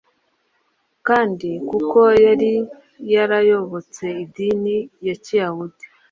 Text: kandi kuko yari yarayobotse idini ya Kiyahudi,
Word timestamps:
kandi 1.07 1.49
kuko 1.69 1.99
yari 2.25 2.53
yarayobotse 3.15 4.05
idini 4.23 4.75
ya 5.05 5.15
Kiyahudi, 5.23 5.85